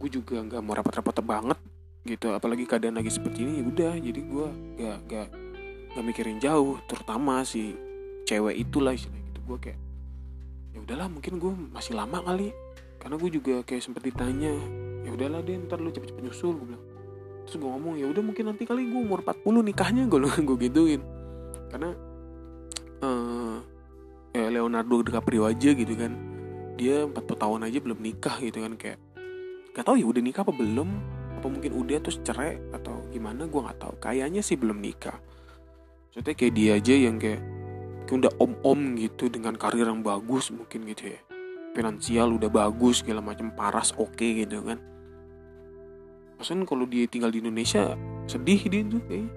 gue 0.00 0.08
juga 0.08 0.40
nggak 0.40 0.60
mau 0.64 0.76
rapat-rapat 0.76 1.16
banget 1.24 1.58
gitu. 2.04 2.32
Apalagi 2.36 2.68
keadaan 2.68 3.00
lagi 3.00 3.08
seperti 3.08 3.48
ini 3.48 3.52
ya 3.60 3.64
udah. 3.64 3.92
Jadi 3.96 4.20
gue 4.20 4.46
gak 4.76 4.98
gak 5.08 5.28
gak 5.96 6.04
mikirin 6.04 6.38
jauh 6.38 6.76
terutama 6.84 7.40
si 7.42 7.72
cewek 8.28 8.60
itulah 8.60 8.92
istilahnya 8.92 9.24
gitu. 9.32 9.40
Gue 9.48 9.58
kayak 9.58 9.78
ya 10.76 10.78
udahlah 10.84 11.08
mungkin 11.08 11.40
gue 11.40 11.52
masih 11.72 11.96
lama 11.96 12.20
kali. 12.20 12.52
Karena 13.00 13.16
gue 13.16 13.30
juga 13.32 13.64
kayak 13.64 13.80
sempet 13.80 14.12
ditanya 14.12 14.52
ya 15.00 15.10
udahlah 15.16 15.40
deh 15.40 15.56
ntar 15.64 15.80
lu 15.80 15.88
cepet-cepet 15.88 16.28
nyusul 16.28 16.52
gue 16.60 16.66
bilang 16.76 16.84
terus 17.50 17.58
gue 17.58 17.66
ngomong 17.66 17.98
ya 17.98 18.06
udah 18.06 18.22
mungkin 18.22 18.46
nanti 18.46 18.62
kali 18.62 18.86
gue 18.86 19.00
umur 19.02 19.26
40 19.26 19.42
nikahnya 19.42 20.06
gue 20.06 20.22
gue 20.22 20.58
gituin. 20.70 21.02
Karena 21.66 21.90
uh, 23.02 23.58
ya 24.30 24.46
Leonardo 24.54 25.02
DiCaprio 25.02 25.50
aja 25.50 25.74
gitu 25.74 25.98
kan. 25.98 26.14
Dia 26.78 27.10
40 27.10 27.18
tahun 27.26 27.60
aja 27.66 27.78
belum 27.82 27.98
nikah 27.98 28.38
gitu 28.38 28.62
kan 28.62 28.78
kayak 28.78 29.02
gak 29.74 29.82
tau 29.82 29.98
ya 29.98 30.06
udah 30.06 30.22
nikah 30.22 30.46
apa 30.46 30.54
belum? 30.54 30.88
Apa 31.42 31.46
mungkin 31.50 31.74
udah 31.74 31.98
terus 31.98 32.22
cerai 32.22 32.62
atau 32.70 33.02
gimana? 33.10 33.50
Gue 33.50 33.66
nggak 33.66 33.82
tahu. 33.82 33.94
Kayaknya 33.98 34.46
sih 34.46 34.54
belum 34.54 34.78
nikah. 34.78 35.18
Soalnya 36.14 36.38
kayak 36.38 36.54
dia 36.54 36.70
aja 36.78 36.94
yang 36.94 37.18
kayak 37.18 37.42
kayak 38.06 38.30
udah 38.30 38.32
om-om 38.38 38.94
gitu 38.94 39.26
dengan 39.26 39.58
karir 39.58 39.90
yang 39.90 40.06
bagus 40.06 40.54
mungkin 40.54 40.86
gitu 40.86 41.18
ya. 41.18 41.20
Finansial 41.74 42.30
udah 42.30 42.46
bagus 42.46 43.02
segala 43.02 43.18
macam 43.18 43.50
paras 43.50 43.90
oke 43.98 44.14
okay, 44.14 44.46
gitu 44.46 44.62
kan 44.62 44.89
Maksudnya 46.40 46.64
kalau 46.64 46.88
dia 46.88 47.04
tinggal 47.04 47.28
di 47.28 47.44
Indonesia 47.44 48.00
sedih 48.24 48.64
dia 48.64 48.80
tuh 48.88 49.04
kayak 49.04 49.28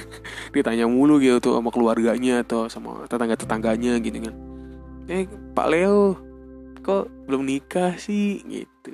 ditanya 0.60 0.84
mulu 0.84 1.16
gitu 1.16 1.40
tuh 1.40 1.56
sama 1.56 1.72
keluarganya 1.72 2.44
atau 2.44 2.68
sama 2.68 3.08
tetangga-tetangganya 3.08 3.96
gitu 4.04 4.28
kan. 4.28 4.34
Eh 5.08 5.24
Pak 5.56 5.66
Leo 5.72 6.20
kok 6.84 7.08
belum 7.24 7.48
nikah 7.48 7.96
sih? 7.96 8.44
Gitu. 8.44 8.92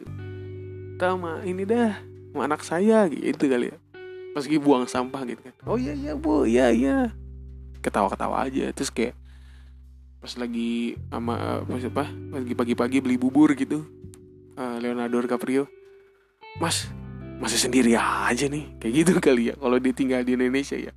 Tahu 1.02 1.14
mah 1.18 1.42
ini 1.42 1.66
dah 1.66 1.98
sama 2.30 2.46
anak 2.46 2.62
saya 2.62 3.10
gitu 3.10 3.50
kali 3.50 3.74
ya. 3.74 3.76
Pas 4.30 4.46
lagi 4.46 4.58
buang 4.62 4.86
sampah 4.86 5.26
gitu 5.26 5.42
kan. 5.42 5.54
Oh 5.66 5.74
iya 5.74 5.90
iya 5.90 6.14
bu 6.14 6.46
iya 6.46 6.70
iya. 6.70 7.10
Ketawa-ketawa 7.82 8.46
aja. 8.46 8.70
Terus 8.70 8.94
kayak 8.94 9.18
pas 10.22 10.32
lagi 10.38 10.94
sama 11.10 11.66
pas 11.66 11.82
apa 11.82 12.04
pas 12.06 12.42
pagi-pagi 12.62 13.02
beli 13.02 13.18
bubur 13.18 13.58
gitu 13.58 13.82
uh, 14.54 14.78
Leonardo 14.78 15.18
DiCaprio. 15.18 15.66
Mas 16.62 16.86
masih 17.36 17.60
sendiri 17.60 17.92
aja 17.96 18.48
nih. 18.48 18.76
Kayak 18.80 18.92
gitu 19.04 19.12
kali 19.26 19.52
ya 19.52 19.54
kalau 19.56 19.76
dia 19.76 19.92
tinggal 19.92 20.20
di 20.24 20.36
Indonesia 20.36 20.76
ya. 20.76 20.92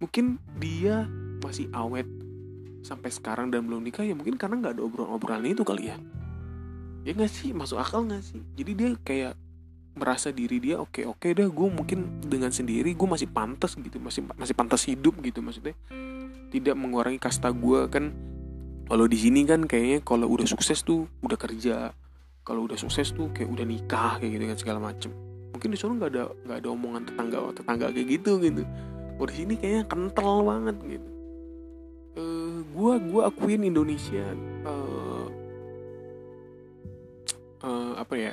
Mungkin 0.00 0.40
dia 0.58 1.06
masih 1.42 1.70
awet 1.70 2.08
sampai 2.82 3.14
sekarang 3.14 3.54
dan 3.54 3.62
belum 3.62 3.86
nikah 3.86 4.02
ya 4.02 4.18
mungkin 4.18 4.34
karena 4.34 4.58
nggak 4.58 4.74
ada 4.74 4.82
obrolan-obrolan 4.82 5.46
itu 5.46 5.62
kali 5.62 5.92
ya. 5.92 5.96
Ya 7.06 7.12
nggak 7.14 7.30
sih? 7.30 7.54
Masuk 7.54 7.78
akal 7.78 8.06
nggak 8.08 8.22
sih? 8.24 8.40
Jadi 8.58 8.72
dia 8.74 8.90
kayak 9.02 9.34
merasa 9.92 10.32
diri 10.32 10.56
dia 10.56 10.80
oke 10.80 11.04
oke 11.04 11.36
dah 11.36 11.44
gue 11.44 11.68
mungkin 11.68 12.24
dengan 12.24 12.48
sendiri 12.48 12.96
gue 12.96 13.08
masih 13.08 13.28
pantas 13.30 13.76
gitu. 13.78 14.02
Masih 14.02 14.26
masih 14.34 14.54
pantas 14.56 14.82
hidup 14.88 15.14
gitu 15.22 15.44
maksudnya. 15.44 15.76
Tidak 16.50 16.74
mengurangi 16.74 17.22
kasta 17.22 17.52
gue 17.54 17.86
kan. 17.86 18.10
Kalau 18.82 19.06
di 19.06 19.16
sini 19.16 19.46
kan 19.46 19.64
kayaknya 19.64 20.02
kalau 20.02 20.26
udah 20.26 20.44
sukses 20.44 20.82
tuh 20.82 21.06
udah 21.22 21.38
kerja. 21.38 21.94
Kalau 22.42 22.66
udah 22.66 22.74
sukses 22.74 23.14
tuh 23.14 23.30
kayak 23.30 23.54
udah 23.54 23.62
nikah 23.62 24.18
kayak 24.18 24.34
gitu 24.34 24.44
kan 24.50 24.58
segala 24.58 24.80
macem 24.82 25.14
mungkin 25.62 25.78
di 25.78 25.78
sana 25.78 25.94
nggak 25.94 26.10
ada 26.10 26.24
nggak 26.42 26.58
ada 26.58 26.68
omongan 26.74 27.02
tetangga 27.06 27.38
tetangga 27.54 27.86
kayak 27.94 28.08
gitu 28.18 28.42
gitu. 28.42 28.66
Oh 29.22 29.26
di 29.30 29.34
sini 29.38 29.54
kayaknya 29.54 29.86
kental 29.86 30.42
banget 30.42 30.76
gitu. 30.82 31.10
Uh, 32.18 32.66
gua 32.74 32.98
gua 32.98 33.22
akuin 33.30 33.62
Indonesia 33.62 34.26
uh, 34.66 35.30
uh, 37.62 37.94
apa 37.94 38.14
ya 38.18 38.32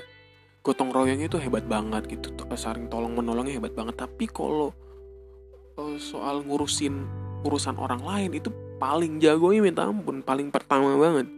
gotong 0.66 0.90
royongnya 0.90 1.30
itu 1.30 1.38
hebat 1.38 1.70
banget 1.70 2.10
gitu. 2.10 2.34
Saling 2.58 2.90
tolong 2.90 3.14
menolongnya 3.14 3.62
hebat 3.62 3.78
banget. 3.78 3.94
Tapi 3.94 4.26
kalau 4.26 4.74
uh, 5.78 5.98
soal 6.02 6.42
ngurusin 6.42 7.06
urusan 7.46 7.78
orang 7.78 8.02
lain 8.02 8.42
itu 8.42 8.50
paling 8.82 9.22
jagonya 9.22 9.62
minta 9.62 9.86
ampun 9.86 10.26
paling 10.26 10.50
pertama 10.50 10.98
banget. 10.98 11.30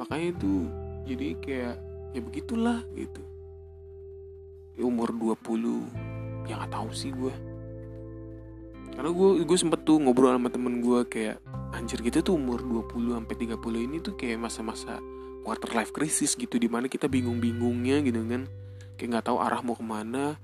Makanya 0.00 0.32
itu 0.32 0.64
jadi 1.04 1.28
kayak 1.44 1.76
ya 2.16 2.20
begitulah 2.24 2.80
gitu 2.96 3.29
umur 4.84 5.12
20 5.14 6.48
ya 6.48 6.58
nggak 6.58 6.72
tahu 6.72 6.90
sih 6.90 7.12
gue 7.14 7.34
karena 8.96 9.10
gue 9.16 9.28
gue 9.46 9.58
sempet 9.58 9.80
tuh 9.86 9.96
ngobrol 10.02 10.34
sama 10.34 10.52
temen 10.52 10.82
gue 10.82 11.00
kayak 11.08 11.40
anjir 11.72 12.02
gitu 12.02 12.20
tuh 12.20 12.34
umur 12.36 12.60
20 12.60 13.16
sampai 13.16 13.34
30 13.38 13.86
ini 13.86 13.96
tuh 14.02 14.14
kayak 14.18 14.42
masa-masa 14.42 14.98
quarter 15.40 15.72
life 15.72 15.92
crisis 15.94 16.36
gitu 16.36 16.60
di 16.60 16.68
mana 16.68 16.86
kita 16.86 17.08
bingung-bingungnya 17.08 18.04
gitu 18.04 18.20
kan. 18.26 18.44
Kayak 19.00 19.08
nggak 19.16 19.26
tahu 19.32 19.38
arah 19.40 19.60
mau 19.64 19.76
ke 19.76 19.84
mana. 19.84 20.36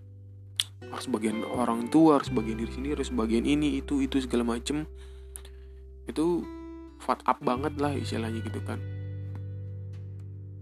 Harus 0.89 1.09
bagian 1.09 1.45
orang 1.45 1.89
tua 1.93 2.21
harus 2.21 2.31
bagian 2.31 2.61
diri 2.61 2.73
sini 2.73 2.89
harus 2.93 3.11
bagian 3.13 3.45
ini 3.45 3.81
itu 3.81 4.01
itu 4.01 4.23
segala 4.23 4.57
macem. 4.57 4.89
Itu 6.07 6.47
fat 7.03 7.21
up 7.29 7.43
banget 7.43 7.77
lah 7.77 7.93
istilahnya 7.93 8.41
gitu 8.41 8.61
kan. 8.65 8.81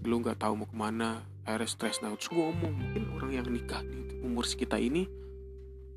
Lu 0.05 0.21
nggak 0.21 0.41
tahu 0.41 0.65
mau 0.65 0.69
ke 0.69 0.77
mana 0.77 1.23
akhirnya 1.45 1.69
stres 1.69 2.01
terus 2.01 2.29
gue 2.29 2.41
ngomong 2.41 2.73
mungkin 2.73 3.03
orang 3.17 3.31
yang 3.37 3.47
nikah 3.49 3.85
di 3.85 4.21
umur 4.25 4.49
sekitar 4.49 4.81
ini 4.81 5.05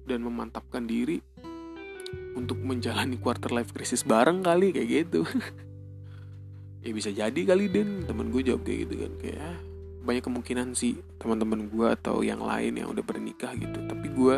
dan 0.08 0.24
memantapkan 0.24 0.88
diri 0.88 1.20
untuk 2.38 2.62
menjalani 2.62 3.20
quarter 3.20 3.52
life 3.52 3.74
crisis 3.76 4.06
bareng 4.06 4.46
kali 4.46 4.72
kayak 4.72 4.90
gitu. 5.08 5.24
Ya 6.86 6.96
bisa 6.96 7.12
jadi 7.12 7.36
kali 7.36 7.68
den. 7.68 8.08
Temen 8.08 8.32
gue 8.32 8.48
jawab 8.48 8.64
kayak 8.64 8.88
gitu 8.88 8.96
kan. 9.04 9.12
Kayak 9.20 9.40
ah, 9.44 9.60
banyak 10.08 10.24
kemungkinan 10.24 10.72
sih 10.72 10.96
teman-teman 11.20 11.68
gue 11.68 11.88
atau 12.00 12.24
yang 12.24 12.40
lain 12.40 12.80
yang 12.80 12.88
udah 12.96 13.04
bernikah 13.04 13.52
gitu. 13.60 13.76
Tapi 13.92 14.08
gue 14.08 14.36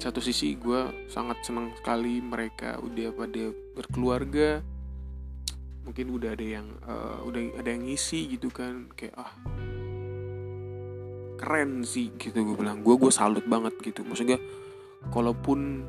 satu 0.00 0.24
sisi 0.24 0.56
gue 0.56 0.88
sangat 1.12 1.44
senang 1.44 1.76
sekali 1.76 2.24
mereka 2.24 2.80
udah 2.80 3.12
pada 3.12 3.52
berkeluarga. 3.76 4.64
Mungkin 5.84 6.06
udah 6.16 6.32
ada 6.32 6.46
yang 6.48 6.66
uh, 6.86 7.28
udah 7.28 7.60
ada 7.60 7.68
yang 7.68 7.84
ngisi 7.84 8.30
gitu 8.32 8.48
kan. 8.48 8.88
Kayak 8.96 9.20
ah 9.20 9.34
keren 11.40 11.80
sih 11.88 12.12
gitu 12.20 12.36
gue 12.36 12.52
bilang. 12.52 12.84
Gue 12.84 13.00
gue 13.00 13.08
salut 13.08 13.42
banget 13.48 13.72
gitu. 13.80 14.04
Maksudnya 14.04 14.36
kalaupun 15.08 15.80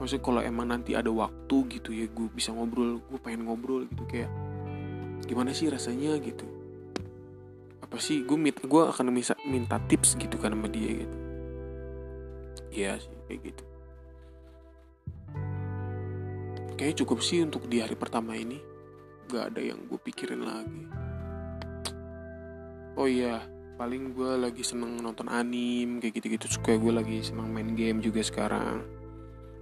maksudnya 0.00 0.24
kalau 0.24 0.40
emang 0.40 0.72
nanti 0.72 0.96
ada 0.96 1.12
waktu 1.12 1.56
gitu 1.68 1.92
ya 1.92 2.08
gue 2.08 2.32
bisa 2.32 2.56
ngobrol 2.56 3.04
gue 3.04 3.20
pengen 3.20 3.44
ngobrol 3.44 3.84
gitu. 3.84 4.08
Kayak 4.08 4.32
gimana 5.28 5.52
sih 5.52 5.68
rasanya 5.68 6.16
gitu? 6.24 6.48
Apa 7.84 8.00
sih 8.00 8.24
gue 8.24 8.40
minta 8.40 8.64
gue 8.64 8.82
akan 8.88 9.12
bisa 9.12 9.36
minta 9.44 9.76
tips 9.84 10.16
gitu 10.16 10.40
kan 10.40 10.56
sama 10.56 10.72
dia 10.72 11.04
gitu. 11.04 11.16
Ya 12.72 12.96
sih 12.96 13.12
kayak 13.28 13.40
gitu. 13.52 13.64
Kayaknya 16.76 16.96
cukup 17.04 17.18
sih 17.20 17.44
untuk 17.44 17.68
di 17.68 17.84
hari 17.84 17.96
pertama 17.96 18.32
ini. 18.36 18.60
Gak 19.26 19.52
ada 19.52 19.60
yang 19.60 19.84
gue 19.88 19.98
pikirin 20.00 20.44
lagi. 20.44 20.84
Oh 22.96 23.04
iya 23.04 23.55
paling 23.76 24.16
gue 24.16 24.32
lagi 24.40 24.64
seneng 24.64 24.96
nonton 25.04 25.28
anim 25.28 26.00
kayak 26.00 26.16
gitu-gitu. 26.16 26.48
Suka 26.48 26.80
gue 26.80 26.92
lagi 26.92 27.20
seneng 27.20 27.52
main 27.52 27.76
game 27.76 28.00
juga 28.00 28.24
sekarang. 28.24 28.80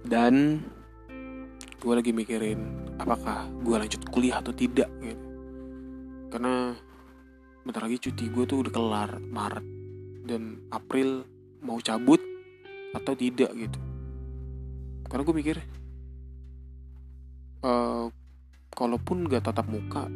Dan 0.07 0.63
gue 1.83 1.93
lagi 1.93 2.15
mikirin 2.15 2.59
apakah 2.95 3.51
gue 3.61 3.75
lanjut 3.75 4.01
kuliah 4.09 4.39
atau 4.39 4.55
tidak 4.55 4.87
gitu. 5.03 5.25
Karena 6.31 6.71
bentar 7.67 7.83
lagi 7.83 7.99
cuti 7.99 8.31
gue 8.31 8.43
tuh 8.47 8.63
udah 8.63 8.71
kelar 8.71 9.11
Maret 9.19 9.65
dan 10.25 10.63
April 10.71 11.27
mau 11.59 11.77
cabut 11.83 12.23
atau 12.95 13.13
tidak 13.19 13.51
gitu. 13.51 13.79
Karena 15.11 15.21
gue 15.27 15.35
mikir 15.35 15.57
uh, 17.67 18.07
kalaupun 18.71 19.27
gak 19.27 19.51
tatap 19.51 19.67
muka 19.67 20.07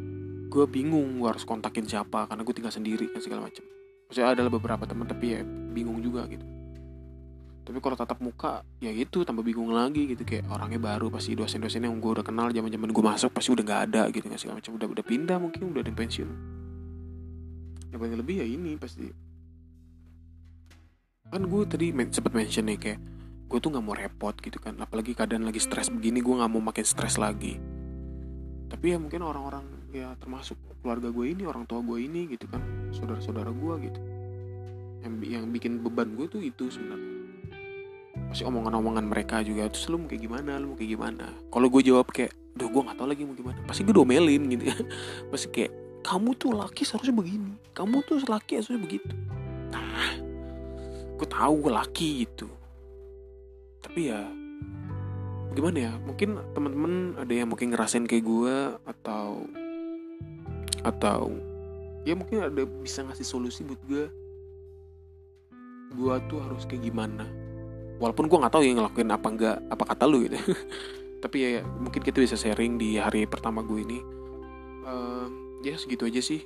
gue 0.50 0.66
bingung 0.66 1.22
gue 1.22 1.28
harus 1.30 1.46
kontakin 1.46 1.86
siapa 1.86 2.26
karena 2.26 2.42
gue 2.42 2.54
tinggal 2.54 2.74
sendiri 2.74 3.06
kan 3.14 3.22
segala 3.22 3.46
macam 3.46 3.62
maksudnya 4.10 4.34
adalah 4.34 4.50
beberapa 4.50 4.82
teman 4.90 5.06
tapi 5.06 5.38
ya 5.38 5.46
bingung 5.46 6.02
juga 6.02 6.26
gitu. 6.26 6.42
Tapi 7.62 7.78
kalau 7.78 7.94
tatap 7.94 8.18
muka 8.18 8.66
ya 8.82 8.90
itu 8.90 9.22
tambah 9.22 9.46
bingung 9.46 9.70
lagi 9.70 10.10
gitu. 10.10 10.26
Kayak 10.26 10.50
orangnya 10.50 10.82
baru 10.82 11.06
pasti 11.06 11.38
dosen-dosen 11.38 11.86
yang 11.86 12.02
gue 12.02 12.18
udah 12.18 12.26
kenal 12.26 12.50
zaman 12.50 12.66
zaman 12.66 12.90
gue 12.90 13.04
masuk 13.06 13.30
pasti 13.30 13.54
udah 13.54 13.62
nggak 13.62 13.82
ada 13.86 14.02
gitu 14.10 14.26
nggak 14.26 14.40
segala 14.42 14.58
macam. 14.58 14.74
Udah 14.74 14.88
udah 14.90 15.04
pindah 15.06 15.38
mungkin 15.38 15.70
udah 15.70 15.80
ada 15.86 15.94
pensiun. 15.94 16.30
Yang 17.94 17.98
paling 18.02 18.16
lebih 18.18 18.36
ya 18.42 18.46
ini 18.50 18.74
pasti. 18.74 19.06
Kan 21.30 21.46
gue 21.46 21.62
tadi 21.70 21.94
men 21.94 22.10
sempet 22.10 22.34
mention 22.34 22.66
nih 22.66 22.78
kayak 22.82 22.98
gue 23.46 23.58
tuh 23.62 23.70
nggak 23.70 23.84
mau 23.86 23.94
repot 23.94 24.34
gitu 24.34 24.58
kan. 24.58 24.74
Apalagi 24.82 25.14
keadaan 25.14 25.46
lagi 25.46 25.62
stres 25.62 25.94
begini 25.94 26.18
gue 26.18 26.34
nggak 26.34 26.50
mau 26.50 26.58
makin 26.58 26.82
stres 26.82 27.14
lagi. 27.14 27.54
Tapi 28.66 28.86
ya 28.90 28.98
mungkin 28.98 29.22
orang-orang 29.22 29.79
ya 29.90 30.14
termasuk 30.22 30.56
keluarga 30.80 31.10
gue 31.10 31.26
ini 31.34 31.42
orang 31.44 31.66
tua 31.66 31.82
gue 31.82 31.98
ini 32.00 32.30
gitu 32.30 32.46
kan 32.46 32.62
saudara-saudara 32.94 33.50
gue 33.50 33.74
gitu. 33.90 34.00
Yang 35.00 35.12
yang 35.26 35.44
bikin 35.50 35.82
beban 35.82 36.14
gue 36.14 36.26
tuh 36.30 36.42
itu 36.42 36.70
sebenarnya. 36.70 37.18
Pasti 38.30 38.42
omongan-omongan 38.46 39.06
mereka 39.06 39.42
juga 39.42 39.66
terus 39.66 39.90
lu 39.90 39.98
mau 39.98 40.08
kayak 40.08 40.22
gimana? 40.22 40.60
Lu 40.62 40.74
mau 40.74 40.76
kayak 40.78 40.92
gimana? 40.94 41.26
Kalau 41.50 41.66
gue 41.66 41.82
jawab 41.82 42.06
kayak 42.10 42.32
duh 42.54 42.68
gue 42.68 42.82
nggak 42.82 42.96
tahu 42.98 43.08
lagi 43.10 43.22
mau 43.26 43.36
gimana. 43.36 43.58
Pasti 43.66 43.82
gue 43.82 43.94
domelin 43.94 44.42
gitu 44.54 44.64
ya 44.70 44.76
pasti 45.30 45.46
kayak 45.50 45.72
kamu 46.00 46.30
tuh 46.38 46.50
laki 46.54 46.82
seharusnya 46.86 47.14
begini. 47.16 47.52
Kamu 47.74 47.96
tuh 48.06 48.22
laki 48.24 48.62
seharusnya 48.62 48.80
begitu. 48.80 49.14
Nah 49.74 50.16
gue 51.18 51.28
tahu 51.28 51.54
gue 51.66 51.72
laki 51.74 52.08
gitu. 52.24 52.48
Tapi 53.82 54.00
ya 54.08 54.22
gimana 55.50 55.78
ya? 55.90 55.92
Mungkin 55.98 56.38
teman-teman 56.54 56.92
ada 57.18 57.32
yang 57.34 57.50
mungkin 57.50 57.74
ngerasain 57.74 58.06
kayak 58.06 58.24
gue 58.24 58.54
atau 58.86 59.50
atau 60.82 61.32
ya 62.08 62.16
mungkin 62.16 62.48
ada 62.48 62.64
bisa 62.64 63.04
ngasih 63.04 63.26
solusi 63.26 63.60
buat 63.62 63.80
gue 63.84 64.04
gue 65.90 66.14
tuh 66.30 66.38
harus 66.38 66.62
kayak 66.70 66.86
gimana? 66.86 67.26
Walaupun 67.98 68.30
gue 68.30 68.38
nggak 68.38 68.54
tahu 68.54 68.62
yang 68.64 68.78
ngelakuin 68.80 69.10
apa 69.10 69.26
enggak 69.28 69.56
apa 69.68 69.84
kata 69.92 70.04
lu 70.06 70.24
gitu. 70.24 70.38
Tapi 71.22 71.36
ya 71.36 71.60
mungkin 71.66 72.00
kita 72.00 72.22
bisa 72.22 72.38
sharing 72.38 72.80
di 72.80 72.96
hari 72.96 73.26
pertama 73.26 73.60
gue 73.60 73.82
ini. 73.82 73.98
Uh, 74.86 75.26
ya 75.60 75.76
segitu 75.76 76.08
aja 76.08 76.22
sih. 76.22 76.40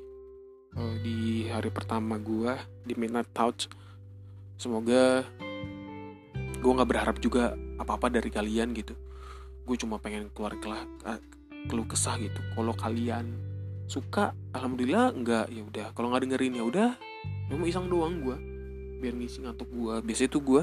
Uh, 0.75 0.99
di 0.99 1.47
hari 1.47 1.71
pertama 1.71 2.19
gue 2.19 2.57
di 2.83 2.97
Midnight 2.99 3.31
Touch. 3.31 3.71
Semoga 4.59 5.23
gue 6.59 6.73
nggak 6.73 6.91
berharap 6.91 7.17
juga 7.21 7.55
apa-apa 7.79 8.11
dari 8.11 8.33
kalian 8.33 8.75
gitu. 8.75 8.97
Gue 9.63 9.77
cuma 9.79 10.01
pengen 10.03 10.33
keluar 10.35 10.59
kelah 10.59 10.83
keluh 11.71 11.87
kesah 11.87 12.19
gitu. 12.19 12.41
Kalau 12.57 12.75
kalian 12.75 13.54
suka 13.85 14.33
alhamdulillah 14.57 15.13
enggak 15.13 15.47
ya 15.53 15.63
udah 15.65 15.87
kalau 15.93 16.11
nggak 16.11 16.25
dengerin 16.25 16.57
ya 16.57 16.65
udah 16.65 16.91
cuma 17.53 17.69
iseng 17.69 17.87
doang 17.93 18.25
gue 18.25 18.37
biar 19.05 19.15
ngisi 19.15 19.45
ngantuk 19.45 19.69
gue 19.69 19.95
biasanya 20.01 20.31
tuh 20.33 20.43
gue 20.43 20.63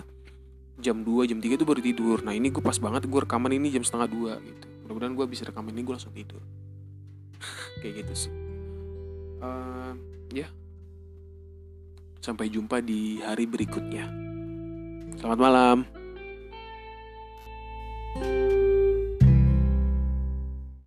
jam 0.81 1.05
2 1.05 1.29
jam 1.29 1.37
3 1.37 1.61
tuh 1.61 1.67
baru 1.69 1.79
tidur. 1.79 2.17
Nah 2.25 2.33
ini 2.33 2.49
gue 2.49 2.59
pas 2.59 2.75
banget 2.81 3.05
gue 3.05 3.19
rekaman 3.21 3.53
ini 3.53 3.69
jam 3.69 3.85
setengah 3.85 4.09
dua 4.09 4.33
gitu. 4.41 4.65
Mudah-mudahan 4.83 5.13
gue 5.13 5.25
bisa 5.29 5.45
rekaman 5.45 5.71
ini 5.77 5.85
gue 5.85 5.93
langsung 5.93 6.11
tidur. 6.11 6.41
Kayak 7.85 8.03
gitu 8.03 8.27
sih. 8.27 8.33
Uh, 9.39 9.93
ya. 10.33 10.49
Sampai 12.21 12.49
jumpa 12.49 12.81
di 12.81 13.21
hari 13.21 13.45
berikutnya. 13.45 14.09
Selamat 15.21 15.39
malam 15.39 15.77